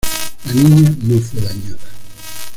[0.45, 1.77] La niña no fue dañada.